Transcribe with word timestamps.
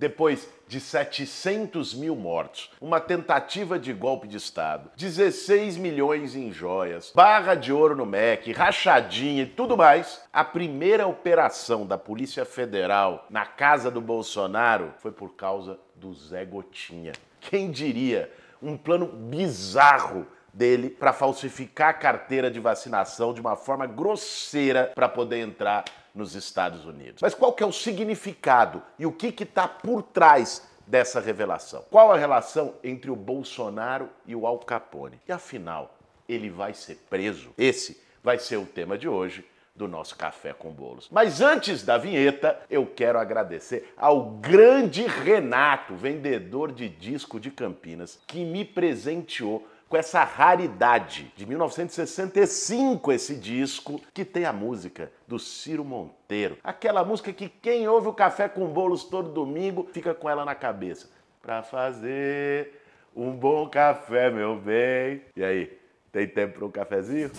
depois 0.00 0.48
de 0.66 0.80
700 0.80 1.92
mil 1.92 2.16
mortos, 2.16 2.72
uma 2.80 2.98
tentativa 2.98 3.78
de 3.78 3.92
golpe 3.92 4.26
de 4.26 4.38
Estado, 4.38 4.90
16 4.96 5.76
milhões 5.76 6.34
em 6.34 6.50
joias, 6.50 7.12
barra 7.14 7.54
de 7.54 7.70
ouro 7.70 7.94
no 7.94 8.06
MEC, 8.06 8.50
rachadinha 8.52 9.42
e 9.42 9.46
tudo 9.46 9.76
mais, 9.76 10.22
a 10.32 10.42
primeira 10.42 11.06
operação 11.06 11.86
da 11.86 11.98
Polícia 11.98 12.46
Federal 12.46 13.26
na 13.28 13.44
casa 13.44 13.90
do 13.90 14.00
Bolsonaro 14.00 14.94
foi 15.00 15.12
por 15.12 15.34
causa 15.34 15.78
do 15.94 16.14
Zé 16.14 16.46
Gotinha. 16.46 17.12
Quem 17.38 17.70
diria? 17.70 18.32
Um 18.62 18.78
plano 18.78 19.06
bizarro 19.06 20.26
dele 20.52 20.90
para 20.90 21.12
falsificar 21.12 21.90
a 21.90 21.94
carteira 21.94 22.50
de 22.50 22.58
vacinação 22.58 23.32
de 23.32 23.40
uma 23.40 23.54
forma 23.54 23.86
grosseira 23.86 24.92
para 24.94 25.08
poder 25.08 25.40
entrar 25.40 25.84
nos 26.14 26.34
Estados 26.34 26.84
Unidos. 26.84 27.22
Mas 27.22 27.34
qual 27.34 27.52
que 27.52 27.62
é 27.62 27.66
o 27.66 27.72
significado 27.72 28.82
e 28.98 29.06
o 29.06 29.12
que 29.12 29.28
está 29.42 29.66
por 29.66 30.02
trás 30.02 30.68
dessa 30.86 31.20
revelação? 31.20 31.84
Qual 31.90 32.12
a 32.12 32.16
relação 32.16 32.74
entre 32.82 33.10
o 33.10 33.16
Bolsonaro 33.16 34.08
e 34.26 34.34
o 34.34 34.46
Al 34.46 34.58
Capone? 34.58 35.20
E 35.28 35.32
afinal, 35.32 35.96
ele 36.28 36.50
vai 36.50 36.74
ser 36.74 36.96
preso? 37.08 37.50
Esse 37.56 38.02
vai 38.22 38.38
ser 38.38 38.56
o 38.56 38.66
tema 38.66 38.98
de 38.98 39.08
hoje 39.08 39.44
do 39.74 39.88
nosso 39.88 40.16
Café 40.16 40.52
com 40.52 40.70
Bolos. 40.70 41.08
Mas 41.10 41.40
antes 41.40 41.82
da 41.82 41.96
vinheta, 41.96 42.60
eu 42.68 42.84
quero 42.84 43.18
agradecer 43.18 43.94
ao 43.96 44.32
grande 44.32 45.06
Renato, 45.06 45.94
vendedor 45.94 46.72
de 46.72 46.88
disco 46.88 47.40
de 47.40 47.50
Campinas, 47.50 48.20
que 48.26 48.44
me 48.44 48.64
presenteou 48.64 49.66
com 49.90 49.96
essa 49.96 50.22
raridade 50.22 51.32
de 51.36 51.44
1965 51.44 53.10
esse 53.10 53.34
disco 53.34 54.00
que 54.14 54.24
tem 54.24 54.44
a 54.44 54.52
música 54.52 55.10
do 55.26 55.36
Ciro 55.36 55.84
Monteiro. 55.84 56.56
Aquela 56.62 57.04
música 57.04 57.32
que 57.32 57.48
quem 57.48 57.88
ouve 57.88 58.06
o 58.06 58.12
Café 58.12 58.48
com 58.48 58.68
Bolos 58.68 59.02
todo 59.02 59.32
domingo 59.32 59.88
fica 59.92 60.14
com 60.14 60.30
ela 60.30 60.44
na 60.44 60.54
cabeça. 60.54 61.10
Pra 61.42 61.64
fazer 61.64 62.80
um 63.16 63.32
bom 63.32 63.68
café, 63.68 64.30
meu 64.30 64.54
bem. 64.54 65.22
E 65.34 65.42
aí, 65.42 65.76
tem 66.12 66.28
tempo 66.28 66.58
para 66.58 66.66
um 66.66 66.70
cafezinho? 66.70 67.32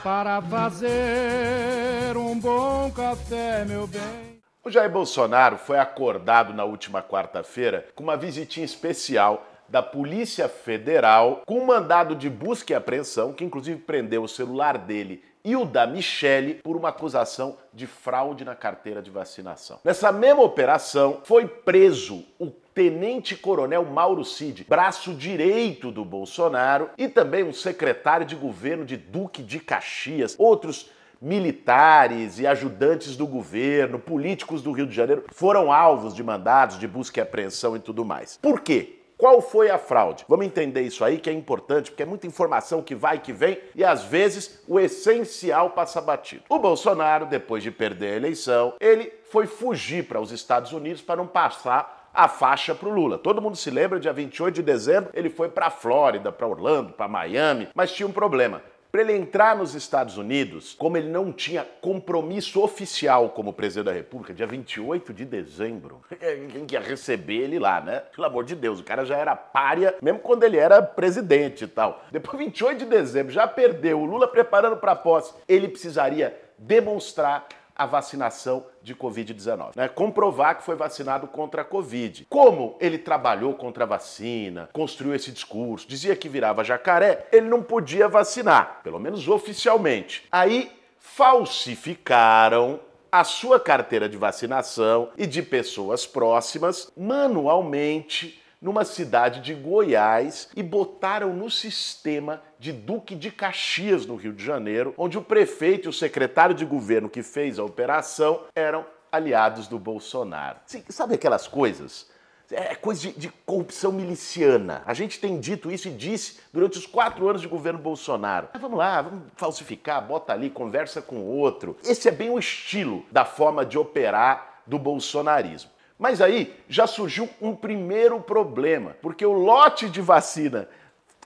Para 0.00 0.40
fazer 0.42 2.16
um 2.16 2.38
bom 2.38 2.88
café, 2.92 3.64
meu 3.64 3.88
bem. 3.88 4.38
O 4.62 4.70
Jair 4.70 4.90
Bolsonaro 4.90 5.56
foi 5.56 5.78
acordado 5.78 6.52
na 6.52 6.62
última 6.62 7.02
quarta-feira 7.02 7.88
com 7.94 8.04
uma 8.04 8.18
visitinha 8.18 8.66
especial 8.66 9.46
da 9.68 9.82
Polícia 9.82 10.48
Federal 10.48 11.42
com 11.46 11.64
mandado 11.64 12.14
de 12.14 12.30
busca 12.30 12.72
e 12.72 12.76
apreensão, 12.76 13.32
que 13.32 13.44
inclusive 13.44 13.80
prendeu 13.80 14.22
o 14.22 14.28
celular 14.28 14.78
dele 14.78 15.22
e 15.44 15.56
o 15.56 15.64
da 15.64 15.86
Michele 15.86 16.54
por 16.54 16.76
uma 16.76 16.90
acusação 16.90 17.56
de 17.72 17.86
fraude 17.86 18.44
na 18.44 18.54
carteira 18.54 19.00
de 19.00 19.10
vacinação. 19.10 19.78
Nessa 19.84 20.12
mesma 20.12 20.42
operação, 20.42 21.20
foi 21.24 21.46
preso 21.46 22.24
o 22.38 22.50
tenente-coronel 22.74 23.84
Mauro 23.84 24.24
Cid, 24.24 24.66
braço 24.68 25.14
direito 25.14 25.90
do 25.90 26.04
Bolsonaro, 26.04 26.90
e 26.98 27.08
também 27.08 27.44
um 27.44 27.52
secretário 27.52 28.26
de 28.26 28.36
governo 28.36 28.84
de 28.84 28.96
Duque 28.96 29.42
de 29.42 29.58
Caxias, 29.58 30.36
outros 30.38 30.90
militares 31.20 32.38
e 32.38 32.46
ajudantes 32.46 33.16
do 33.16 33.26
governo, 33.26 33.98
políticos 33.98 34.62
do 34.62 34.70
Rio 34.70 34.86
de 34.86 34.94
Janeiro, 34.94 35.24
foram 35.32 35.72
alvos 35.72 36.14
de 36.14 36.22
mandados 36.22 36.78
de 36.78 36.86
busca 36.86 37.18
e 37.18 37.22
apreensão 37.22 37.76
e 37.76 37.80
tudo 37.80 38.04
mais. 38.04 38.38
Por 38.40 38.60
quê? 38.60 38.97
Qual 39.18 39.42
foi 39.42 39.68
a 39.68 39.78
fraude? 39.78 40.24
Vamos 40.28 40.46
entender 40.46 40.82
isso 40.82 41.04
aí 41.04 41.18
que 41.18 41.28
é 41.28 41.32
importante, 41.32 41.90
porque 41.90 42.04
é 42.04 42.06
muita 42.06 42.28
informação 42.28 42.80
que 42.80 42.94
vai 42.94 43.16
e 43.16 43.18
que 43.18 43.32
vem 43.32 43.58
e 43.74 43.82
às 43.82 44.04
vezes 44.04 44.62
o 44.68 44.78
essencial 44.78 45.70
passa 45.70 46.00
batido. 46.00 46.44
O 46.48 46.56
Bolsonaro, 46.56 47.26
depois 47.26 47.64
de 47.64 47.72
perder 47.72 48.12
a 48.12 48.16
eleição, 48.16 48.74
ele 48.78 49.12
foi 49.28 49.48
fugir 49.48 50.04
para 50.04 50.20
os 50.20 50.30
Estados 50.30 50.72
Unidos 50.72 51.02
para 51.02 51.16
não 51.16 51.26
passar 51.26 52.08
a 52.14 52.28
faixa 52.28 52.76
para 52.76 52.88
o 52.88 52.92
Lula. 52.92 53.18
Todo 53.18 53.42
mundo 53.42 53.56
se 53.56 53.72
lembra, 53.72 53.98
dia 53.98 54.12
28 54.12 54.54
de 54.54 54.62
dezembro, 54.62 55.10
ele 55.12 55.30
foi 55.30 55.48
para 55.48 55.66
a 55.66 55.70
Flórida, 55.70 56.30
para 56.30 56.46
Orlando, 56.46 56.92
para 56.92 57.08
Miami, 57.08 57.68
mas 57.74 57.92
tinha 57.92 58.06
um 58.06 58.12
problema. 58.12 58.62
Para 58.90 59.02
ele 59.02 59.12
entrar 59.12 59.54
nos 59.54 59.74
Estados 59.74 60.16
Unidos, 60.16 60.74
como 60.74 60.96
ele 60.96 61.10
não 61.10 61.30
tinha 61.30 61.62
compromisso 61.62 62.62
oficial 62.62 63.28
como 63.30 63.52
presidente 63.52 63.84
da 63.84 63.92
República, 63.92 64.32
dia 64.32 64.46
28 64.46 65.12
de 65.12 65.26
dezembro, 65.26 66.00
quem 66.08 66.66
ia 66.70 66.80
receber 66.80 67.36
ele 67.36 67.58
lá, 67.58 67.82
né? 67.82 68.02
Pelo 68.14 68.26
amor 68.26 68.44
de 68.44 68.54
Deus, 68.54 68.80
o 68.80 68.84
cara 68.84 69.04
já 69.04 69.16
era 69.16 69.36
párea, 69.36 69.94
mesmo 70.00 70.20
quando 70.20 70.44
ele 70.44 70.56
era 70.56 70.80
presidente 70.80 71.64
e 71.64 71.68
tal. 71.68 72.02
Depois, 72.10 72.38
28 72.38 72.78
de 72.78 72.86
dezembro, 72.86 73.30
já 73.30 73.46
perdeu, 73.46 74.00
o 74.00 74.06
Lula 74.06 74.26
preparando 74.26 74.78
para 74.78 74.96
posse, 74.96 75.34
ele 75.46 75.68
precisaria 75.68 76.34
demonstrar 76.56 77.46
a 77.78 77.86
vacinação 77.86 78.66
de 78.82 78.94
Covid-19. 78.94 79.76
Né? 79.76 79.88
Comprovar 79.88 80.58
que 80.58 80.64
foi 80.64 80.74
vacinado 80.74 81.28
contra 81.28 81.62
a 81.62 81.64
Covid. 81.64 82.26
Como 82.28 82.76
ele 82.80 82.98
trabalhou 82.98 83.54
contra 83.54 83.84
a 83.84 83.86
vacina, 83.86 84.68
construiu 84.72 85.14
esse 85.14 85.30
discurso, 85.30 85.86
dizia 85.86 86.16
que 86.16 86.28
virava 86.28 86.64
jacaré, 86.64 87.28
ele 87.30 87.48
não 87.48 87.62
podia 87.62 88.08
vacinar, 88.08 88.80
pelo 88.82 88.98
menos 88.98 89.28
oficialmente. 89.28 90.26
Aí 90.32 90.72
falsificaram 90.98 92.80
a 93.10 93.24
sua 93.24 93.58
carteira 93.58 94.08
de 94.08 94.16
vacinação 94.16 95.10
e 95.16 95.26
de 95.26 95.42
pessoas 95.42 96.06
próximas 96.06 96.92
manualmente 96.96 98.42
numa 98.60 98.84
cidade 98.84 99.40
de 99.40 99.54
Goiás 99.54 100.48
e 100.56 100.62
botaram 100.62 101.32
no 101.32 101.50
sistema 101.50 102.42
de 102.58 102.72
Duque 102.72 103.14
de 103.14 103.30
Caxias, 103.30 104.04
no 104.06 104.16
Rio 104.16 104.32
de 104.32 104.44
Janeiro, 104.44 104.94
onde 104.96 105.16
o 105.16 105.22
prefeito 105.22 105.86
e 105.86 105.90
o 105.90 105.92
secretário 105.92 106.54
de 106.54 106.64
governo 106.64 107.08
que 107.08 107.22
fez 107.22 107.58
a 107.58 107.64
operação 107.64 108.42
eram 108.54 108.84
aliados 109.10 109.68
do 109.68 109.78
Bolsonaro. 109.78 110.58
Sabe 110.88 111.14
aquelas 111.14 111.46
coisas? 111.46 112.10
É 112.50 112.74
coisa 112.74 113.02
de, 113.02 113.12
de, 113.12 113.28
corrupção 113.44 113.92
miliciana. 113.92 114.82
A 114.86 114.94
gente 114.94 115.20
tem 115.20 115.38
dito 115.38 115.70
isso 115.70 115.88
e 115.88 115.90
disse 115.90 116.40
durante 116.50 116.78
os 116.78 116.86
quatro 116.86 117.28
anos 117.28 117.42
de 117.42 117.48
governo 117.48 117.78
Bolsonaro. 117.78 118.48
Mas 118.52 118.62
vamos 118.62 118.78
lá, 118.78 119.02
vamos 119.02 119.24
falsificar, 119.36 120.06
bota 120.06 120.32
ali, 120.32 120.48
conversa 120.48 121.02
com 121.02 121.26
outro. 121.26 121.76
Esse 121.84 122.08
é 122.08 122.10
bem 122.10 122.30
o 122.30 122.38
estilo 122.38 123.04
da 123.12 123.26
forma 123.26 123.66
de 123.66 123.76
operar 123.76 124.62
do 124.66 124.78
bolsonarismo. 124.78 125.70
Mas 125.98 126.20
aí 126.20 126.54
já 126.68 126.86
surgiu 126.86 127.28
um 127.40 127.56
primeiro 127.56 128.20
problema, 128.20 128.96
porque 129.02 129.26
o 129.26 129.32
lote 129.32 129.88
de 129.88 130.00
vacina 130.00 130.68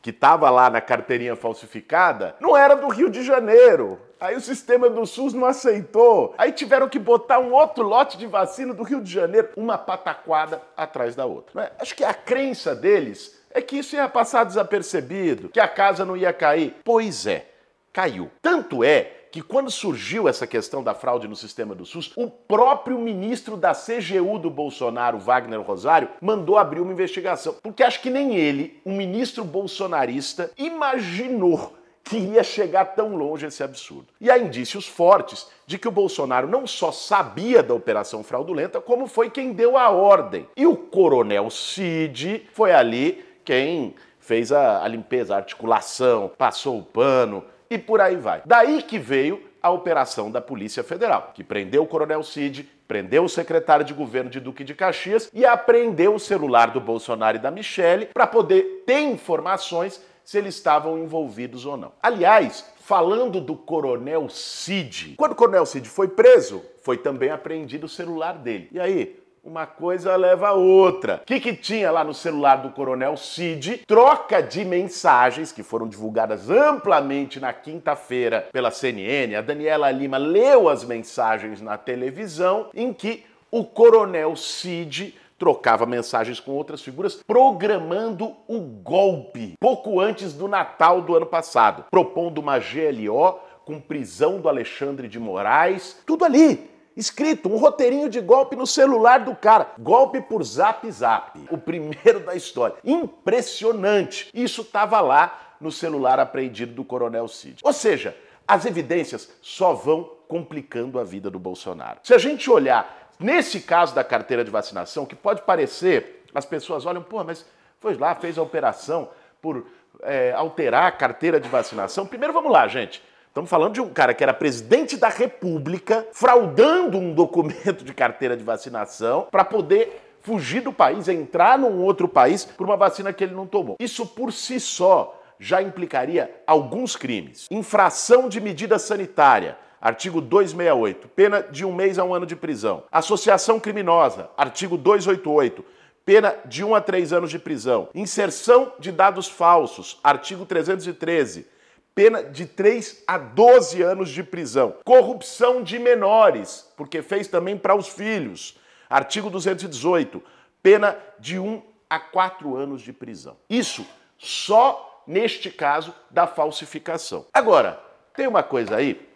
que 0.01 0.11
estava 0.11 0.51
lá 0.51 0.69
na 0.69 0.81
carteirinha 0.81 1.37
falsificada 1.37 2.35
não 2.41 2.57
era 2.57 2.75
do 2.75 2.89
Rio 2.89 3.09
de 3.09 3.23
Janeiro. 3.23 4.01
Aí 4.19 4.37
o 4.37 4.41
sistema 4.41 4.89
do 4.91 5.07
SUS 5.07 5.33
não 5.35 5.47
aceitou. 5.47 6.35
Aí 6.39 6.53
tiveram 6.53 6.89
que 6.89 6.99
botar 6.99 7.39
um 7.39 7.53
outro 7.53 7.85
lote 7.85 8.17
de 8.17 8.27
vacina 8.27 8.73
do 8.73 8.83
Rio 8.83 9.01
de 9.01 9.13
Janeiro, 9.13 9.51
uma 9.57 9.79
pataquada 9.79 10.61
atrás 10.77 11.15
da 11.15 11.25
outra. 11.25 11.73
Acho 11.79 11.95
que 11.95 12.05
a 12.05 12.15
crença 12.15 12.75
deles 12.75 13.41
é 13.51 13.61
que 13.61 13.79
isso 13.79 13.95
ia 13.95 14.09
passar 14.09 14.45
desapercebido, 14.45 15.49
que 15.49 15.61
a 15.61 15.69
casa 15.69 16.05
não 16.05 16.17
ia 16.17 16.33
cair. 16.33 16.77
Pois 16.85 17.27
é, 17.27 17.47
caiu. 17.93 18.31
Tanto 18.41 18.83
é 18.83 19.22
que 19.33 19.41
quando 19.41 19.71
surgiu 19.71 20.29
essa 20.29 20.47
questão 20.47 20.83
da 20.83 20.95
fraude 20.95 21.27
no 21.27 21.35
sistema 21.35 21.75
do 21.75 21.87
SUS, 21.87 22.13
o 22.17 22.29
próprio 22.29 22.99
ministro 22.99 23.57
da 23.57 23.73
CGU 23.73 24.39
do 24.39 24.51
Bolsonaro, 24.51 25.19
Wagner 25.19 25.63
Rosário, 25.63 26.11
mandou 26.21 26.59
abrir 26.59 26.81
uma 26.81 26.93
investigação. 26.93 27.57
Porque 27.63 27.83
acho 27.83 28.03
que 28.03 28.11
nem 28.11 28.37
ele, 28.37 28.79
um 28.85 28.95
ministro 28.95 29.43
bolsonarista, 29.43 30.51
imaginou 30.59 31.73
que 32.05 32.19
ia 32.19 32.45
chegar 32.45 32.85
tão 32.85 33.17
longe 33.17 33.47
esse 33.47 33.63
absurdo. 33.63 34.09
E 34.21 34.31
há 34.31 34.37
indícios 34.37 34.87
fortes 34.87 35.49
de 35.67 35.79
que 35.79 35.89
o 35.89 35.93
Bolsonaro 35.93 36.47
não 36.47 36.67
só 36.67 36.93
sabia 36.93 37.63
da 37.63 37.73
operação 37.73 38.23
fraudulenta, 38.23 38.83
como 38.83 39.07
foi 39.07 39.31
quem 39.31 39.53
deu 39.53 39.79
a 39.79 39.89
ordem. 39.89 40.47
E 40.57 40.67
o 40.67 40.77
coronel 40.77 41.49
Cid 41.49 42.49
foi 42.53 42.73
ali 42.73 43.25
quem 43.45 43.95
fez 44.19 44.53
a, 44.53 44.83
a 44.83 44.89
limpeza, 44.89 45.35
a 45.35 45.39
articulação, 45.39 46.31
passou 46.37 46.79
o 46.79 46.83
pano, 46.83 47.45
e 47.75 47.79
por 47.79 48.01
aí 48.01 48.17
vai. 48.17 48.43
Daí 48.45 48.83
que 48.83 48.99
veio 48.99 49.43
a 49.63 49.71
operação 49.71 50.31
da 50.31 50.41
Polícia 50.41 50.83
Federal, 50.83 51.31
que 51.35 51.45
prendeu 51.45 51.85
o 51.85 51.87
Coronel 51.87 52.23
Cid, 52.23 52.69
prendeu 52.89 53.25
o 53.25 53.29
secretário 53.29 53.85
de 53.85 53.95
governo 53.95 54.29
de 54.29 54.41
Duque 54.41 54.65
de 54.65 54.75
Caxias 54.75 55.31
e 55.33 55.47
apreendeu 55.47 56.15
o 56.15 56.21
celular 56.21 56.71
do 56.71 56.81
Bolsonaro 56.81 57.37
e 57.37 57.41
da 57.41 57.51
Michele 57.51 58.07
para 58.07 58.27
poder 58.27 58.83
ter 58.85 59.01
informações 59.01 60.03
se 60.25 60.39
eles 60.39 60.55
estavam 60.55 60.99
envolvidos 60.99 61.65
ou 61.65 61.77
não. 61.77 61.93
Aliás, 62.03 62.65
falando 62.81 63.41
do 63.41 63.57
Coronel 63.57 64.29
Cid, 64.29 65.15
quando 65.17 65.33
o 65.33 65.37
Coronel 65.37 65.67
Cid 65.67 65.89
foi 65.89 66.09
preso, 66.09 66.63
foi 66.83 66.99
também 66.99 67.31
apreendido 67.31 67.87
o 67.87 67.89
celular 67.89 68.39
dele. 68.39 68.69
E 68.73 68.81
aí, 68.81 69.22
uma 69.45 69.67
coisa 69.67 70.15
leva 70.15 70.49
a 70.49 70.53
outra. 70.53 71.21
O 71.23 71.27
que, 71.27 71.41
que 71.41 71.53
tinha 71.53 71.91
lá 71.91 72.05
no 72.05 72.15
celular 72.15 72.57
do 72.57 72.71
Coronel 72.71 73.17
Cid? 73.17 73.79
Troca 73.87 74.41
de 74.41 74.65
mensagens 74.65 75.51
que 75.51 75.65
foram 75.65 75.89
divulgadas 75.89 76.49
amplamente 76.49 77.41
na 77.41 77.53
quinta-feira 77.53 78.49
pela 78.53 78.71
CNN. 78.71 79.35
A 79.35 79.41
Daniela 79.43 79.91
Lima 79.91 80.17
leu 80.17 80.69
as 80.69 80.85
mensagens 80.85 81.61
na 81.61 81.77
televisão 81.77 82.69
em 82.73 82.93
que 82.93 83.25
o 83.51 83.65
Coronel 83.65 84.37
Cid 84.37 85.19
trocava 85.37 85.85
mensagens 85.87 86.39
com 86.39 86.53
outras 86.53 86.81
figuras, 86.81 87.17
programando 87.27 88.37
o 88.47 88.61
golpe 88.61 89.55
pouco 89.59 89.99
antes 89.99 90.35
do 90.35 90.47
Natal 90.47 91.03
do 91.03 91.17
ano 91.17 91.27
passado, 91.27 91.85
propondo 91.91 92.39
uma 92.39 92.61
GLO 92.61 93.41
com 93.65 93.81
prisão 93.81 94.41
do 94.41 94.49
Alexandre 94.49 95.09
de 95.09 95.19
Moraes, 95.19 96.01
tudo 96.07 96.25
ali 96.25 96.72
escrito, 96.97 97.49
um 97.49 97.57
roteirinho 97.57 98.09
de 98.09 98.21
golpe 98.21 98.57
no 98.57 98.67
celular 98.67 99.19
do 99.19 99.35
cara. 99.35 99.73
Golpe 99.79 100.21
por 100.21 100.43
zap 100.43 100.91
zap. 100.91 101.39
O 101.51 101.59
primeiro 101.59 102.21
da 102.21 102.35
história. 102.35 102.77
Impressionante. 102.85 104.31
Isso 104.35 104.63
estava 104.63 105.01
lá 105.01 105.55
no 105.61 105.71
celular 105.71 106.19
apreendido 106.19 106.75
do 106.75 106.85
Coronel 106.85 107.29
Cid. 107.29 107.61
Ou 107.63 107.73
seja, 107.73 108.17
as 108.47 108.67
evidências 108.67 109.31
só 109.41 109.73
vão 109.73 110.11
complicando 110.29 110.99
a 110.99 111.05
vida 111.05 111.31
do 111.31 111.39
Bolsonaro. 111.39 112.01
Se 112.03 112.13
a 112.15 112.19
gente 112.19 112.51
olhar 112.51 113.11
nesse 113.19 113.61
caso 113.61 113.95
da 113.95 114.03
carteira 114.03 114.45
de 114.45 114.51
vacinação, 114.51 115.07
que 115.07 115.15
pode 115.15 115.43
parecer, 115.43 116.25
as 116.35 116.45
pessoas 116.45 116.85
olham, 116.85 117.03
pô, 117.03 117.23
mas 117.23 117.47
foi 117.79 117.97
lá, 117.97 118.15
fez 118.15 118.39
a 118.39 118.43
operação 118.43 119.11
por 119.41 119.67
é, 120.03 120.33
alterar 120.33 120.85
a 120.87 120.93
carteira 120.93 121.39
de 121.39 121.49
vacinação. 121.49 122.07
Primeiro, 122.07 122.33
vamos 122.33 122.51
lá, 122.51 122.67
gente. 122.67 123.03
Estamos 123.33 123.49
falando 123.49 123.73
de 123.73 123.81
um 123.81 123.89
cara 123.89 124.13
que 124.13 124.23
era 124.23 124.35
presidente 124.35 124.95
da 124.95 125.09
República, 125.09 126.07
fraudando 126.13 126.99
um 126.99 127.15
documento 127.15 127.83
de 127.83 127.95
carteira 127.95 128.37
de 128.37 128.45
vacinação 128.45 129.27
para 129.31 129.43
poder 129.43 130.03
fugir 130.21 130.61
do 130.61 130.71
país, 130.71 131.09
entrar 131.09 131.59
num 131.59 131.81
outro 131.81 132.07
país 132.07 132.45
por 132.45 132.67
uma 132.67 132.77
vacina 132.77 133.11
que 133.11 133.25
ele 133.25 133.35
não 133.35 133.47
tomou. 133.47 133.77
Isso 133.81 134.07
por 134.07 134.35
si 134.35 134.61
só 134.61 135.19
já 135.41 135.63
implicaria 135.63 136.31
alguns 136.47 136.95
crimes. 136.95 137.47
Infração 137.51 138.29
de 138.29 138.39
medida 138.39 138.79
sanitária, 138.79 139.57
artigo 139.81 140.21
268, 140.21 141.09
pena 141.09 141.41
de 141.41 141.65
um 141.65 141.75
mês 141.75 141.99
a 141.99 142.05
um 142.05 142.13
ano 142.13 142.27
de 142.27 142.37
prisão. 142.37 142.83
Associação 142.93 143.59
criminosa, 143.59 144.29
artigo 144.37 144.77
288, 144.77 145.65
pena 146.05 146.37
de 146.45 146.63
um 146.63 146.75
a 146.75 146.83
três 146.83 147.15
anos 147.15 147.31
de 147.31 147.39
prisão. 147.39 147.89
Inserção 147.95 148.75
de 148.79 148.93
dados 148.93 149.27
falsos, 149.27 149.99
artigo 150.05 150.45
313 150.45 151.51
pena 151.95 152.23
de 152.23 152.47
3 152.47 153.05
a 153.07 153.19
12 153.19 153.83
anos 153.83 154.11
de 154.11 154.23
prisão. 154.23 154.77
Corrupção 154.85 155.63
de 155.63 155.79
menores, 155.79 156.71
porque 156.77 157.03
fez 157.03 157.29
também 157.29 157.57
para 157.57 157.75
os 157.75 157.89
filhos. 157.89 158.59
Artigo 158.89 159.31
218, 159.31 160.23
pena 160.63 160.99
de 161.19 161.39
1 161.39 161.63
a 161.89 161.99
4 161.99 162.57
anos 162.57 162.83
de 162.83 162.93
prisão. 162.93 163.37
Isso 163.49 163.87
só 164.19 165.03
neste 165.07 165.51
caso 165.51 165.95
da 166.11 166.27
falsificação. 166.27 167.27
Agora, 167.33 167.83
tem 168.15 168.27
uma 168.27 168.43
coisa 168.43 168.77
aí, 168.77 169.09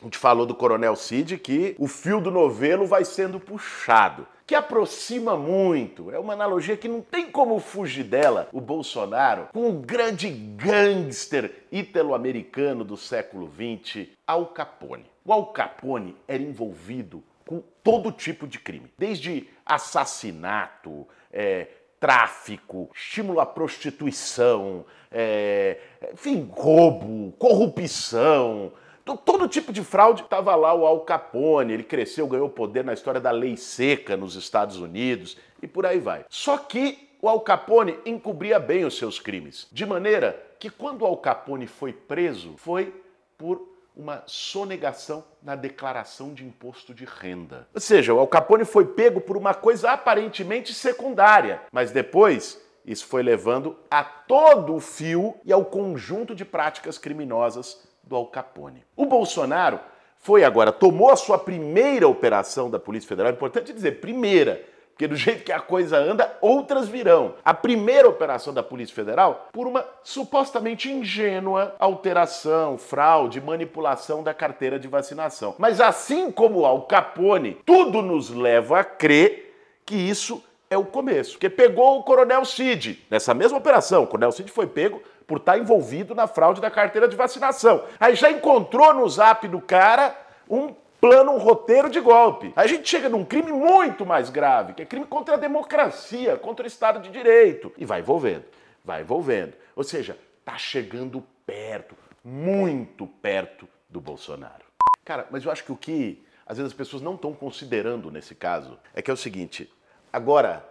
a 0.00 0.04
gente 0.04 0.18
falou 0.18 0.46
do 0.46 0.54
Coronel 0.54 0.96
Cid 0.96 1.38
que 1.38 1.74
o 1.78 1.86
fio 1.86 2.20
do 2.20 2.30
novelo 2.30 2.86
vai 2.86 3.04
sendo 3.04 3.40
puxado 3.40 4.26
que 4.52 4.56
aproxima 4.56 5.34
muito, 5.34 6.10
é 6.10 6.18
uma 6.18 6.34
analogia 6.34 6.76
que 6.76 6.86
não 6.86 7.00
tem 7.00 7.30
como 7.30 7.58
fugir 7.58 8.04
dela, 8.04 8.50
o 8.52 8.60
Bolsonaro, 8.60 9.48
com 9.50 9.70
o 9.70 9.72
grande 9.72 10.28
gangster 10.28 11.64
italo-americano 11.72 12.84
do 12.84 12.94
século 12.94 13.50
XX, 13.50 14.08
Al 14.26 14.48
Capone. 14.48 15.06
O 15.24 15.32
Al 15.32 15.46
Capone 15.54 16.14
era 16.28 16.42
envolvido 16.42 17.24
com 17.46 17.62
todo 17.82 18.12
tipo 18.12 18.46
de 18.46 18.58
crime, 18.58 18.92
desde 18.98 19.48
assassinato, 19.64 21.08
é, 21.32 21.68
tráfico, 21.98 22.90
estímulo 22.94 23.40
à 23.40 23.46
prostituição, 23.46 24.84
é, 25.10 25.78
enfim, 26.12 26.46
roubo, 26.52 27.32
corrupção, 27.38 28.70
Todo 29.04 29.48
tipo 29.48 29.72
de 29.72 29.82
fraude 29.82 30.22
estava 30.22 30.54
lá 30.54 30.72
o 30.72 30.86
Al 30.86 31.00
Capone, 31.00 31.72
ele 31.72 31.82
cresceu, 31.82 32.26
ganhou 32.26 32.48
poder 32.48 32.84
na 32.84 32.92
história 32.92 33.20
da 33.20 33.30
lei 33.30 33.56
seca 33.56 34.16
nos 34.16 34.36
Estados 34.36 34.76
Unidos 34.76 35.36
e 35.60 35.66
por 35.66 35.84
aí 35.84 35.98
vai. 35.98 36.24
Só 36.28 36.56
que 36.56 37.10
o 37.20 37.28
Al 37.28 37.40
Capone 37.40 37.98
encobria 38.06 38.58
bem 38.58 38.84
os 38.84 38.96
seus 38.96 39.18
crimes, 39.18 39.68
de 39.72 39.84
maneira 39.86 40.40
que 40.58 40.70
quando 40.70 41.02
o 41.02 41.06
Al 41.06 41.16
Capone 41.16 41.66
foi 41.66 41.92
preso, 41.92 42.54
foi 42.56 42.94
por 43.36 43.72
uma 43.96 44.22
sonegação 44.26 45.24
na 45.42 45.54
declaração 45.54 46.32
de 46.32 46.44
imposto 46.44 46.94
de 46.94 47.04
renda. 47.04 47.68
Ou 47.74 47.80
seja, 47.80 48.14
o 48.14 48.18
Al 48.18 48.26
Capone 48.26 48.64
foi 48.64 48.86
pego 48.86 49.20
por 49.20 49.36
uma 49.36 49.54
coisa 49.54 49.90
aparentemente 49.90 50.72
secundária, 50.72 51.60
mas 51.70 51.90
depois 51.90 52.60
isso 52.84 53.06
foi 53.06 53.22
levando 53.22 53.76
a 53.90 54.02
todo 54.02 54.74
o 54.74 54.80
fio 54.80 55.36
e 55.44 55.52
ao 55.52 55.64
conjunto 55.64 56.34
de 56.34 56.44
práticas 56.44 56.98
criminosas 56.98 57.86
do 58.02 58.16
Al 58.16 58.26
Capone. 58.26 58.84
O 58.96 59.06
Bolsonaro 59.06 59.80
foi 60.18 60.44
agora, 60.44 60.70
tomou 60.70 61.10
a 61.10 61.16
sua 61.16 61.38
primeira 61.38 62.06
operação 62.06 62.70
da 62.70 62.78
Polícia 62.78 63.08
Federal, 63.08 63.32
é 63.32 63.34
importante 63.34 63.72
dizer, 63.72 64.00
primeira, 64.00 64.64
porque 64.90 65.08
do 65.08 65.16
jeito 65.16 65.42
que 65.42 65.50
a 65.50 65.58
coisa 65.58 65.98
anda, 65.98 66.36
outras 66.40 66.88
virão. 66.88 67.34
A 67.44 67.52
primeira 67.52 68.08
operação 68.08 68.54
da 68.54 68.62
Polícia 68.62 68.94
Federal 68.94 69.48
por 69.52 69.66
uma 69.66 69.84
supostamente 70.04 70.90
ingênua 70.90 71.74
alteração, 71.78 72.78
fraude, 72.78 73.40
manipulação 73.40 74.22
da 74.22 74.32
carteira 74.32 74.78
de 74.78 74.86
vacinação. 74.86 75.56
Mas 75.58 75.80
assim 75.80 76.30
como 76.30 76.64
Al 76.64 76.82
Capone, 76.82 77.58
tudo 77.66 78.00
nos 78.00 78.30
leva 78.30 78.80
a 78.80 78.84
crer 78.84 79.52
que 79.84 79.96
isso 79.96 80.42
é 80.70 80.76
o 80.76 80.84
começo. 80.84 81.32
Porque 81.32 81.50
pegou 81.50 81.98
o 81.98 82.02
Coronel 82.02 82.44
Cid 82.44 83.04
nessa 83.10 83.34
mesma 83.34 83.58
operação. 83.58 84.04
O 84.04 84.06
Coronel 84.06 84.32
Cid 84.32 84.50
foi 84.50 84.66
pego 84.66 85.02
por 85.32 85.38
estar 85.38 85.56
envolvido 85.56 86.14
na 86.14 86.26
fraude 86.26 86.60
da 86.60 86.70
carteira 86.70 87.08
de 87.08 87.16
vacinação. 87.16 87.86
Aí 87.98 88.14
já 88.14 88.30
encontrou 88.30 88.92
no 88.92 89.08
zap 89.08 89.48
do 89.48 89.62
cara 89.62 90.14
um 90.46 90.74
plano, 91.00 91.32
um 91.32 91.38
roteiro 91.38 91.88
de 91.88 92.00
golpe. 92.00 92.52
Aí 92.54 92.66
a 92.66 92.68
gente 92.68 92.86
chega 92.86 93.08
num 93.08 93.24
crime 93.24 93.50
muito 93.50 94.04
mais 94.04 94.28
grave, 94.28 94.74
que 94.74 94.82
é 94.82 94.84
crime 94.84 95.06
contra 95.06 95.36
a 95.36 95.38
democracia, 95.38 96.36
contra 96.36 96.64
o 96.64 96.66
Estado 96.66 97.00
de 97.00 97.08
Direito. 97.08 97.72
E 97.78 97.86
vai 97.86 98.00
envolvendo, 98.00 98.44
vai 98.84 99.00
envolvendo. 99.00 99.54
Ou 99.74 99.82
seja, 99.82 100.18
tá 100.44 100.58
chegando 100.58 101.24
perto, 101.46 101.96
muito 102.22 103.06
perto 103.06 103.66
do 103.88 104.02
Bolsonaro. 104.02 104.66
Cara, 105.02 105.26
mas 105.30 105.46
eu 105.46 105.50
acho 105.50 105.64
que 105.64 105.72
o 105.72 105.76
que 105.78 106.22
às 106.44 106.58
vezes 106.58 106.72
as 106.72 106.76
pessoas 106.76 107.00
não 107.00 107.14
estão 107.14 107.32
considerando 107.32 108.10
nesse 108.10 108.34
caso 108.34 108.78
é 108.94 109.00
que 109.00 109.10
é 109.10 109.14
o 109.14 109.16
seguinte: 109.16 109.72
agora 110.12 110.62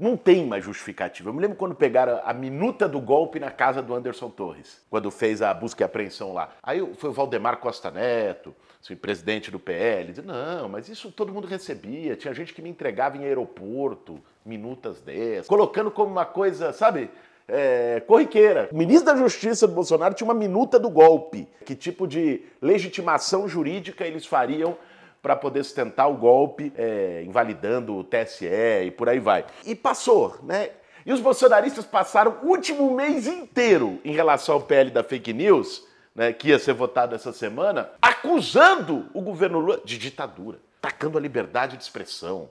não 0.00 0.16
tem 0.16 0.46
mais 0.46 0.64
justificativa. 0.64 1.28
Eu 1.28 1.34
me 1.34 1.40
lembro 1.42 1.56
quando 1.56 1.74
pegaram 1.74 2.20
a 2.24 2.32
minuta 2.32 2.88
do 2.88 2.98
golpe 2.98 3.38
na 3.38 3.50
casa 3.50 3.82
do 3.82 3.94
Anderson 3.94 4.30
Torres, 4.30 4.82
quando 4.88 5.10
fez 5.10 5.42
a 5.42 5.52
busca 5.52 5.82
e 5.82 5.84
apreensão 5.84 6.32
lá. 6.32 6.50
Aí 6.62 6.80
foi 6.96 7.10
o 7.10 7.12
Valdemar 7.12 7.58
Costa 7.58 7.90
Neto, 7.90 8.54
assim, 8.82 8.96
presidente 8.96 9.50
do 9.50 9.60
PL, 9.60 10.12
disse, 10.12 10.26
não, 10.26 10.70
mas 10.70 10.88
isso 10.88 11.12
todo 11.12 11.32
mundo 11.32 11.46
recebia, 11.46 12.16
tinha 12.16 12.32
gente 12.32 12.54
que 12.54 12.62
me 12.62 12.70
entregava 12.70 13.18
em 13.18 13.24
aeroporto, 13.24 14.18
minutas 14.44 15.02
dessas, 15.02 15.46
colocando 15.46 15.90
como 15.90 16.10
uma 16.10 16.24
coisa, 16.24 16.72
sabe, 16.72 17.10
é, 17.46 18.00
corriqueira. 18.06 18.68
O 18.72 18.76
ministro 18.76 19.12
da 19.12 19.16
Justiça 19.16 19.66
do 19.66 19.74
Bolsonaro 19.74 20.14
tinha 20.14 20.26
uma 20.26 20.34
minuta 20.34 20.78
do 20.78 20.88
golpe. 20.88 21.48
Que 21.66 21.74
tipo 21.74 22.06
de 22.06 22.42
legitimação 22.62 23.48
jurídica 23.48 24.06
eles 24.06 24.24
fariam 24.24 24.78
para 25.22 25.36
poder 25.36 25.62
sustentar 25.64 26.06
o 26.08 26.16
golpe, 26.16 26.72
é, 26.76 27.22
invalidando 27.26 27.96
o 27.96 28.04
TSE 28.04 28.46
e 28.84 28.90
por 28.90 29.08
aí 29.08 29.18
vai. 29.18 29.44
E 29.64 29.74
passou, 29.74 30.38
né? 30.42 30.70
E 31.04 31.12
os 31.12 31.20
bolsonaristas 31.20 31.84
passaram 31.84 32.38
o 32.42 32.48
último 32.48 32.94
mês 32.94 33.26
inteiro 33.26 34.00
em 34.04 34.12
relação 34.12 34.54
ao 34.54 34.62
PL 34.62 34.90
da 34.90 35.02
fake 35.02 35.32
news, 35.32 35.86
né, 36.14 36.32
que 36.32 36.48
ia 36.48 36.58
ser 36.58 36.74
votado 36.74 37.14
essa 37.14 37.32
semana, 37.32 37.90
acusando 38.02 39.08
o 39.14 39.22
governo 39.22 39.58
Lula 39.58 39.80
de 39.84 39.96
ditadura, 39.96 40.58
atacando 40.78 41.16
a 41.16 41.20
liberdade 41.20 41.76
de 41.76 41.82
expressão. 41.82 42.50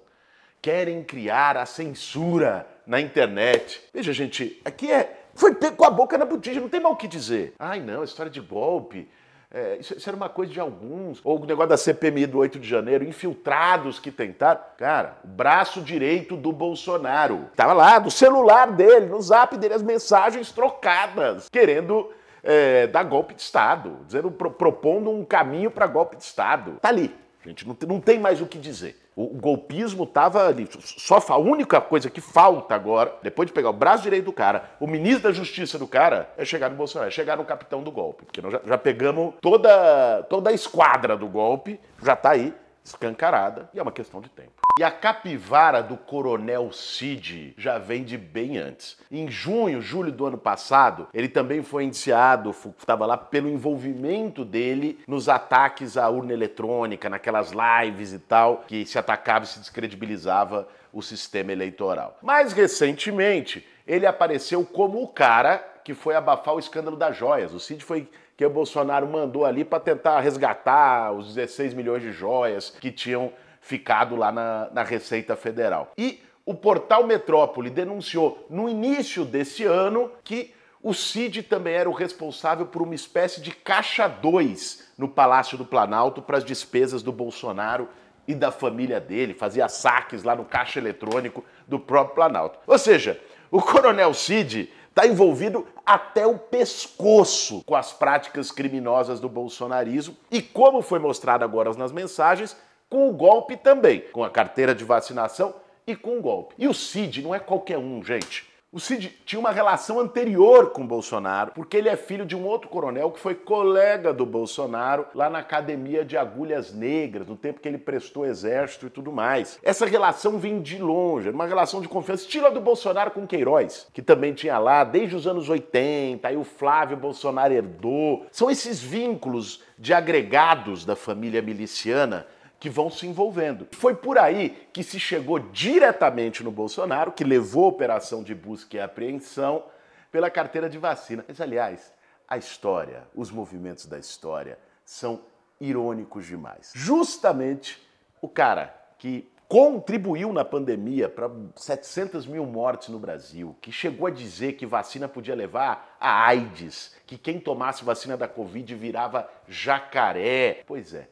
Querem 0.62 1.04
criar 1.04 1.58
a 1.58 1.66
censura 1.66 2.68
na 2.86 3.00
internet. 3.00 3.82
Veja, 3.94 4.12
gente, 4.12 4.60
aqui 4.66 4.92
é. 4.92 5.16
Foi 5.36 5.56
pego 5.56 5.78
com 5.78 5.86
a 5.86 5.90
boca 5.90 6.18
na 6.18 6.26
botija, 6.26 6.60
não 6.60 6.68
tem 6.68 6.82
mal 6.82 6.94
o 6.94 6.98
que 6.98 7.08
dizer. 7.08 7.54
Ai, 7.58 7.80
não, 7.80 8.04
história 8.04 8.32
de 8.32 8.42
golpe 8.42 9.08
é, 9.52 9.78
isso, 9.80 9.98
isso, 9.98 10.08
era 10.08 10.16
uma 10.16 10.30
coisa 10.30 10.54
de 10.54 10.60
alguns. 10.60 11.20
Ou 11.24 11.42
o 11.42 11.46
negócio 11.46 11.70
da 11.70 11.78
CPMI 11.78 12.28
do 12.28 12.38
8 12.38 12.60
de 12.60 12.68
janeiro, 12.68 13.04
infiltrados 13.04 14.00
que 14.00 14.12
tentaram. 14.12 14.62
Cara, 14.78 15.18
o 15.24 15.28
braço 15.28 15.82
direito 15.82 16.38
do 16.38 16.52
Bolsonaro. 16.52 17.50
Tava 17.56 17.74
lá, 17.74 17.98
do 17.98 18.12
celular 18.12 18.72
dele, 18.72 19.08
no 19.08 19.20
zap 19.22 19.58
dele, 19.58 19.74
as 19.74 19.82
mensagens 19.82 20.52
trocadas, 20.52 21.50
querendo 21.50 22.12
é, 22.44 22.86
dar 22.88 23.04
golpe 23.04 23.34
de 23.34 23.42
Estado, 23.42 23.98
dizendo, 24.06 24.30
pro, 24.30 24.52
propondo 24.52 25.10
um 25.10 25.26
caminho 25.26 25.72
para 25.72 25.88
golpe 25.88 26.16
de 26.16 26.24
Estado. 26.24 26.78
Tá 26.80 26.90
ali. 26.90 27.16
Gente, 27.46 27.68
não, 27.68 27.76
não 27.88 28.02
tem 28.02 28.20
mais 28.20 28.42
o 28.42 28.46
que 28.46 28.58
dizer. 28.58 29.00
O, 29.16 29.24
o 29.24 29.40
golpismo 29.40 30.04
estava 30.04 30.48
ali. 30.48 30.68
Só 30.82 31.24
a 31.30 31.38
única 31.38 31.80
coisa 31.80 32.10
que 32.10 32.20
falta 32.20 32.76
agora, 32.76 33.16
depois 33.24 33.48
de 33.48 33.54
pegar 33.54 33.70
o 33.70 33.74
braço 33.74 34.04
direito 34.04 34.26
do 34.26 34.34
cara, 34.34 34.72
o 34.80 34.86
ministro 34.88 35.24
da 35.24 35.32
Justiça 35.32 35.80
do 35.80 35.88
cara, 35.88 36.30
é 36.38 36.44
chegar 36.44 36.70
no 36.70 36.76
Bolsonaro, 36.76 37.08
é 37.08 37.12
chegar 37.12 37.38
no 37.38 37.46
capitão 37.46 37.82
do 37.82 37.92
golpe. 37.92 38.26
Porque 38.26 38.42
nós 38.42 38.52
já, 38.52 38.62
já 38.66 38.78
pegamos 38.78 39.36
toda, 39.42 40.24
toda 40.24 40.50
a 40.50 40.54
esquadra 40.54 41.16
do 41.16 41.28
golpe, 41.28 41.80
já 42.04 42.14
está 42.14 42.32
aí, 42.32 42.54
escancarada, 42.84 43.70
e 43.74 43.80
é 43.80 43.82
uma 43.82 43.92
questão 43.92 44.20
de 44.20 44.30
tempo. 44.30 44.59
E 44.80 44.84
a 44.84 44.90
capivara 44.90 45.84
do 45.84 45.98
Coronel 45.98 46.72
Cid 46.72 47.54
já 47.58 47.78
vem 47.78 48.02
de 48.02 48.18
bem 48.18 48.58
antes. 48.58 48.98
Em 49.12 49.30
junho, 49.30 49.82
julho 49.82 50.10
do 50.10 50.26
ano 50.26 50.38
passado, 50.38 51.10
ele 51.14 51.28
também 51.28 51.62
foi 51.62 51.84
indiciado, 51.84 52.56
estava 52.78 53.06
lá 53.06 53.18
pelo 53.18 53.50
envolvimento 53.50 54.46
dele 54.46 54.98
nos 55.06 55.28
ataques 55.28 55.98
à 55.98 56.08
urna 56.08 56.32
eletrônica, 56.32 57.10
naquelas 57.10 57.52
lives 57.52 58.14
e 58.14 58.20
tal, 58.20 58.64
que 58.68 58.86
se 58.86 58.98
atacava 58.98 59.44
e 59.44 59.50
se 59.50 59.60
descredibilizava 59.60 60.66
o 60.94 61.02
sistema 61.02 61.52
eleitoral. 61.52 62.18
Mais 62.22 62.54
recentemente, 62.54 63.68
ele 63.86 64.06
apareceu 64.06 64.64
como 64.64 65.04
o 65.04 65.10
cara 65.10 65.58
que 65.84 65.94
foi 65.94 66.16
abafar 66.16 66.56
o 66.56 66.60
escândalo 66.60 66.96
das 66.96 67.18
joias. 67.18 67.54
O 67.54 67.60
Cid 67.60 67.84
foi 67.84 68.10
que 68.38 68.46
o 68.46 68.50
Bolsonaro 68.50 69.06
mandou 69.06 69.46
ali 69.46 69.66
para 69.66 69.82
tentar 69.82 70.22
resgatar 70.22 71.12
os 71.12 71.36
16 71.36 71.74
milhões 71.74 72.02
de 72.02 72.14
joias 72.14 72.70
que 72.70 72.90
tinham 72.90 73.34
ficado 73.62 74.16
lá 74.16 74.32
na, 74.32 74.70
na 74.72 74.84
Receita 74.84 75.36
Federal. 75.36 75.92
E 75.98 76.22
o 76.46 76.54
portal 76.54 77.06
Metrópole 77.06 77.70
denunciou 77.70 78.46
no 78.50 78.68
início 78.68 79.24
desse 79.24 79.66
ano 79.66 80.12
que 80.24 80.54
o 80.82 80.94
Cid 80.94 81.44
também 81.44 81.74
era 81.74 81.90
o 81.90 81.94
responsável 81.94 82.66
por 82.66 82.82
uma 82.82 82.96
espécie 82.96 83.42
de 83.42 83.52
caixa 83.52 84.08
2 84.08 84.94
no 84.98 85.10
Palácio 85.10 85.58
do 85.58 85.66
Planalto 85.66 86.22
para 86.22 86.38
as 86.38 86.44
despesas 86.46 87.04
do 87.04 87.12
Bolsonaro 87.12 87.90
e 88.26 88.34
da 88.34 88.52
família 88.52 89.00
dele, 89.00 89.34
fazia 89.34 89.68
saques 89.68 90.24
lá 90.24 90.36
no 90.36 90.46
caixa 90.46 90.80
eletrônico 90.80 91.44
do 91.68 91.80
próprio 91.80 92.16
Planalto. 92.16 92.60
Ou 92.66 92.78
seja, 92.78 93.20
o 93.52 93.62
Coronel 93.62 94.14
Cid 94.14 94.72
está 94.90 95.08
envolvido 95.08 95.68
até 95.86 96.26
o 96.26 96.38
pescoço 96.38 97.64
com 97.66 97.76
as 97.76 97.92
práticas 97.92 98.52
criminosas 98.52 99.20
do 99.20 99.28
bolsonarismo 99.28 100.16
e, 100.30 100.42
como 100.42 100.82
foi 100.82 101.00
mostrado 101.00 101.44
agora 101.44 101.74
nas 101.74 101.92
mensagens, 101.92 102.56
com 102.90 103.08
o 103.08 103.14
golpe 103.14 103.56
também, 103.56 104.02
com 104.12 104.24
a 104.24 104.30
carteira 104.30 104.74
de 104.74 104.84
vacinação 104.84 105.54
e 105.86 105.96
com 105.96 106.18
o 106.18 106.22
golpe. 106.22 106.56
E 106.58 106.68
o 106.68 106.74
Cid 106.74 107.22
não 107.22 107.34
é 107.34 107.40
qualquer 107.40 107.78
um, 107.78 108.04
gente. 108.04 108.50
O 108.72 108.80
Cid 108.80 109.18
tinha 109.26 109.40
uma 109.40 109.50
relação 109.50 110.00
anterior 110.00 110.70
com 110.70 110.86
Bolsonaro, 110.86 111.54
porque 111.56 111.76
ele 111.76 111.90
é 111.90 111.96
filho 111.96 112.24
de 112.24 112.36
um 112.36 112.46
outro 112.46 112.70
coronel 112.70 113.10
que 113.10 113.20
foi 113.20 113.34
colega 113.34 114.14
do 114.14 114.28
Bolsonaro 114.28 115.08
lá 115.16 115.28
na 115.28 115.40
Academia 115.40 116.06
de 116.06 116.16
Agulhas 116.16 116.72
Negras, 116.72 117.26
no 117.26 117.36
tempo 117.36 117.60
que 117.60 117.68
ele 117.68 117.80
prestou 117.80 118.28
exército 118.28 118.86
e 118.86 118.90
tudo 118.92 119.12
mais. 119.12 119.58
Essa 119.64 119.88
relação 119.88 120.38
vem 120.38 120.62
de 120.62 120.78
longe, 120.78 121.32
uma 121.32 121.48
relação 121.48 121.82
de 121.82 121.88
confiança, 121.88 122.22
estilo 122.22 122.46
a 122.46 122.52
do 122.52 122.62
Bolsonaro 122.62 123.10
com 123.10 123.26
Queiroz, 123.26 123.88
que 123.92 124.04
também 124.04 124.36
tinha 124.36 124.60
lá 124.60 124.84
desde 124.84 125.16
os 125.16 125.26
anos 125.26 125.50
80, 125.50 126.28
aí 126.28 126.38
o 126.38 126.44
Flávio 126.44 126.96
Bolsonaro 126.96 127.52
herdou. 127.52 128.28
São 128.32 128.52
esses 128.52 128.80
vínculos 128.80 129.64
de 129.80 129.96
agregados 129.96 130.86
da 130.86 130.96
família 130.96 131.42
miliciana 131.42 132.28
que 132.60 132.70
vão 132.70 132.90
se 132.90 133.08
envolvendo. 133.08 133.68
Foi 133.72 133.96
por 133.96 134.18
aí 134.18 134.68
que 134.74 134.84
se 134.84 135.00
chegou 135.00 135.40
diretamente 135.40 136.44
no 136.44 136.52
Bolsonaro, 136.52 137.12
que 137.12 137.24
levou 137.24 137.66
a 137.66 137.70
operação 137.70 138.22
de 138.22 138.36
busca 138.36 138.76
e 138.76 138.80
apreensão 138.80 139.64
pela 140.12 140.30
carteira 140.30 140.70
de 140.70 140.78
vacina. 140.78 141.24
Mas, 141.28 141.40
aliás, 141.40 141.94
a 142.28 142.38
história, 142.38 143.04
os 143.16 143.32
movimentos 143.32 143.86
da 143.86 143.98
história 143.98 144.60
são 144.84 145.22
irônicos 145.60 146.26
demais. 146.26 146.72
Justamente 146.76 147.82
o 148.22 148.28
cara 148.28 148.76
que 148.98 149.30
contribuiu 149.48 150.32
na 150.32 150.46
pandemia 150.46 151.10
para 151.10 151.28
700 151.56 152.28
mil 152.28 152.46
mortes 152.46 152.90
no 152.90 153.00
Brasil, 153.00 153.56
que 153.60 153.72
chegou 153.72 154.06
a 154.06 154.12
dizer 154.12 154.54
que 154.54 154.66
vacina 154.66 155.08
podia 155.08 155.34
levar 155.34 155.98
a 156.00 156.28
AIDS, 156.28 156.96
que 157.08 157.18
quem 157.18 157.40
tomasse 157.40 157.84
vacina 157.84 158.16
da 158.16 158.28
Covid 158.28 158.76
virava 158.76 159.28
jacaré. 159.48 160.64
Pois 160.68 160.94
é, 160.94 161.10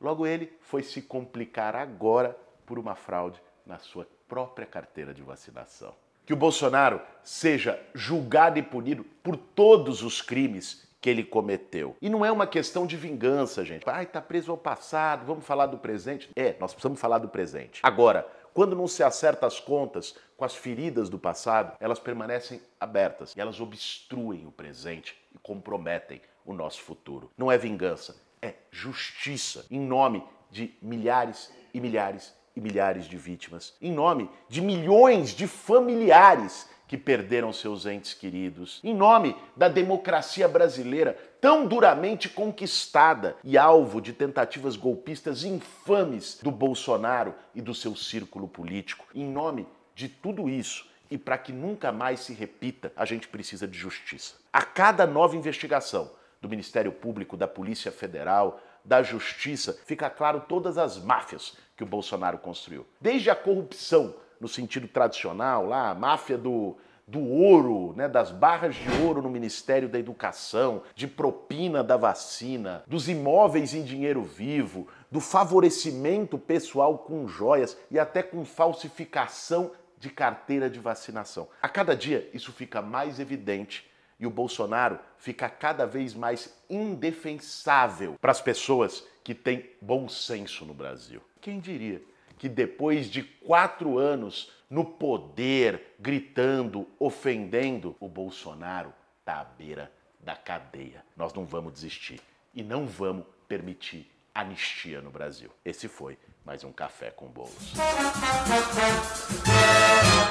Logo, 0.00 0.26
ele 0.26 0.52
foi 0.60 0.82
se 0.82 1.02
complicar 1.02 1.74
agora 1.74 2.36
por 2.64 2.78
uma 2.78 2.94
fraude 2.94 3.40
na 3.66 3.78
sua 3.78 4.06
própria 4.28 4.66
carteira 4.66 5.12
de 5.12 5.22
vacinação. 5.22 5.94
Que 6.24 6.32
o 6.32 6.36
Bolsonaro 6.36 7.00
seja 7.22 7.80
julgado 7.94 8.58
e 8.58 8.62
punido 8.62 9.02
por 9.22 9.36
todos 9.36 10.02
os 10.02 10.20
crimes 10.20 10.86
que 11.00 11.08
ele 11.08 11.24
cometeu. 11.24 11.96
E 12.02 12.08
não 12.08 12.24
é 12.24 12.30
uma 12.30 12.46
questão 12.46 12.86
de 12.86 12.96
vingança, 12.96 13.64
gente. 13.64 13.84
Ai, 13.88 14.04
tá 14.04 14.20
preso 14.20 14.50
ao 14.50 14.58
passado, 14.58 15.24
vamos 15.24 15.46
falar 15.46 15.66
do 15.66 15.78
presente. 15.78 16.28
É, 16.36 16.56
nós 16.60 16.72
precisamos 16.72 17.00
falar 17.00 17.18
do 17.18 17.28
presente. 17.28 17.80
Agora, 17.82 18.26
quando 18.52 18.74
não 18.74 18.88
se 18.88 19.02
acerta 19.02 19.46
as 19.46 19.60
contas 19.60 20.16
com 20.36 20.44
as 20.44 20.54
feridas 20.54 21.08
do 21.08 21.18
passado, 21.18 21.76
elas 21.80 21.98
permanecem 21.98 22.60
abertas 22.80 23.34
e 23.36 23.40
elas 23.40 23.60
obstruem 23.60 24.46
o 24.46 24.52
presente 24.52 25.16
e 25.34 25.38
comprometem 25.38 26.20
o 26.44 26.52
nosso 26.52 26.82
futuro. 26.82 27.30
Não 27.36 27.52
é 27.52 27.56
vingança, 27.56 28.16
é 28.40 28.54
justiça 28.70 29.64
em 29.70 29.80
nome 29.80 30.22
de 30.50 30.74
milhares 30.80 31.52
e 31.72 31.80
milhares 31.80 32.34
e 32.56 32.60
milhares 32.60 33.06
de 33.06 33.16
vítimas, 33.16 33.74
em 33.80 33.92
nome 33.92 34.28
de 34.48 34.60
milhões 34.60 35.30
de 35.30 35.46
familiares 35.46 36.68
que 36.88 36.96
perderam 36.96 37.52
seus 37.52 37.84
entes 37.84 38.14
queridos, 38.14 38.80
em 38.82 38.94
nome 38.94 39.36
da 39.54 39.68
democracia 39.68 40.48
brasileira 40.48 41.16
tão 41.40 41.66
duramente 41.66 42.28
conquistada 42.28 43.36
e 43.44 43.58
alvo 43.58 44.00
de 44.00 44.12
tentativas 44.12 44.74
golpistas 44.74 45.44
infames 45.44 46.40
do 46.42 46.50
Bolsonaro 46.50 47.34
e 47.54 47.60
do 47.60 47.74
seu 47.74 47.94
círculo 47.94 48.48
político. 48.48 49.06
Em 49.14 49.26
nome 49.26 49.68
de 49.94 50.08
tudo 50.08 50.48
isso 50.48 50.88
e 51.10 51.16
para 51.16 51.38
que 51.38 51.52
nunca 51.52 51.92
mais 51.92 52.20
se 52.20 52.32
repita, 52.32 52.92
a 52.96 53.04
gente 53.04 53.28
precisa 53.28 53.66
de 53.66 53.78
justiça. 53.78 54.34
A 54.52 54.62
cada 54.62 55.06
nova 55.06 55.36
investigação, 55.36 56.10
do 56.40 56.48
Ministério 56.48 56.92
Público, 56.92 57.36
da 57.36 57.48
Polícia 57.48 57.90
Federal, 57.90 58.60
da 58.84 59.02
Justiça, 59.02 59.78
fica 59.84 60.08
claro 60.08 60.44
todas 60.48 60.78
as 60.78 60.98
máfias 60.98 61.56
que 61.76 61.82
o 61.82 61.86
Bolsonaro 61.86 62.38
construiu. 62.38 62.86
Desde 63.00 63.30
a 63.30 63.36
corrupção, 63.36 64.14
no 64.40 64.48
sentido 64.48 64.88
tradicional, 64.88 65.66
lá, 65.66 65.90
a 65.90 65.94
máfia 65.94 66.38
do, 66.38 66.76
do 67.06 67.20
ouro, 67.20 67.94
né, 67.96 68.06
das 68.06 68.30
barras 68.30 68.76
de 68.76 69.02
ouro 69.02 69.22
no 69.22 69.30
Ministério 69.30 69.88
da 69.88 69.98
Educação, 69.98 70.82
de 70.94 71.06
propina 71.06 71.82
da 71.82 71.96
vacina, 71.96 72.84
dos 72.86 73.08
imóveis 73.08 73.74
em 73.74 73.82
dinheiro 73.82 74.22
vivo, 74.22 74.86
do 75.10 75.20
favorecimento 75.20 76.38
pessoal 76.38 76.98
com 76.98 77.26
joias 77.26 77.78
e 77.90 77.98
até 77.98 78.22
com 78.22 78.44
falsificação 78.44 79.72
de 79.98 80.10
carteira 80.10 80.70
de 80.70 80.78
vacinação. 80.78 81.48
A 81.60 81.68
cada 81.68 81.96
dia 81.96 82.28
isso 82.32 82.52
fica 82.52 82.80
mais 82.80 83.18
evidente 83.18 83.87
e 84.18 84.26
o 84.26 84.30
Bolsonaro 84.30 84.98
fica 85.16 85.48
cada 85.48 85.86
vez 85.86 86.14
mais 86.14 86.54
indefensável 86.68 88.16
para 88.20 88.32
as 88.32 88.40
pessoas 88.40 89.06
que 89.22 89.34
têm 89.34 89.70
bom 89.80 90.08
senso 90.08 90.64
no 90.64 90.74
Brasil. 90.74 91.22
Quem 91.40 91.60
diria 91.60 92.02
que 92.36 92.48
depois 92.48 93.06
de 93.06 93.22
quatro 93.22 93.98
anos 93.98 94.52
no 94.68 94.84
poder, 94.84 95.96
gritando, 95.98 96.86
ofendendo, 96.98 97.96
o 98.00 98.08
Bolsonaro 98.08 98.92
está 99.20 99.40
à 99.40 99.44
beira 99.44 99.92
da 100.20 100.36
cadeia? 100.36 101.04
Nós 101.16 101.32
não 101.32 101.44
vamos 101.44 101.72
desistir 101.72 102.20
e 102.54 102.62
não 102.62 102.86
vamos 102.86 103.26
permitir 103.46 104.10
anistia 104.34 105.00
no 105.00 105.10
Brasil. 105.10 105.50
Esse 105.64 105.88
foi 105.88 106.16
mais 106.48 106.64
um 106.64 106.72
Café 106.72 107.10
com 107.10 107.26
Bolos. 107.26 107.74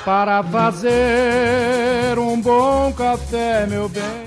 Para 0.04 0.42
fazer 0.42 2.18
um 2.18 2.42
bom 2.42 2.92
café, 2.94 3.68
meu 3.68 3.88
bem. 3.88 4.27